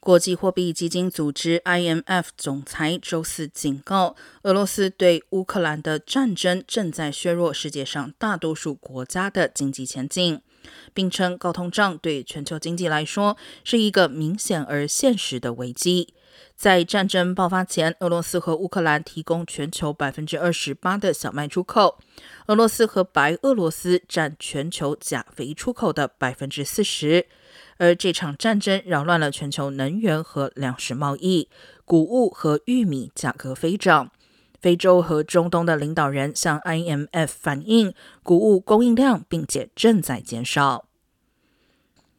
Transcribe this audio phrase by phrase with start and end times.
[0.00, 10.40] 国际货币基金组织 （IMF） 总裁周四警告，俄罗斯对乌克兰的战争正在削弱世界上大多数国家的经济前景，
[10.94, 16.14] 并称高通胀对全球经济来说是一个明显而现实的危机。
[16.56, 21.98] 在战争爆发前，俄罗斯和乌克兰提供全球百分之二十八的小麦出口，
[22.46, 27.26] 俄罗斯和白俄罗斯占全球钾肥出口的百分之四十。
[27.80, 31.48] 而这场战争扰乱了全球能源和粮食贸易，
[31.86, 34.10] 谷物和玉米价格飞涨。
[34.60, 40.89] 非洲和中东的领导人向 IMF 反映谷物供应量，并且正在减少。